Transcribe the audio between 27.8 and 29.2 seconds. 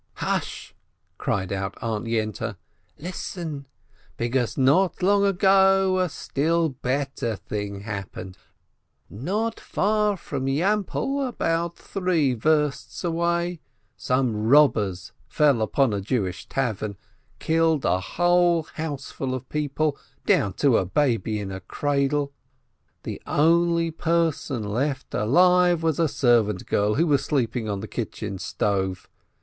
the kitchen stove.